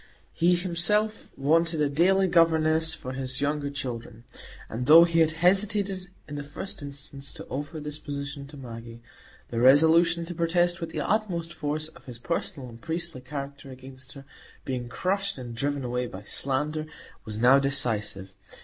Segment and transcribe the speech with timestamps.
[0.33, 4.23] He himself wanted a daily governess for his younger children;
[4.67, 9.03] and though he had hesitated in the first instance to offer this position to Maggie,
[9.49, 14.13] the resolution to protest with the utmost force of his personal and priestly character against
[14.13, 14.25] her
[14.65, 16.87] being crushed and driven away by slander,
[17.23, 18.33] was now decisive.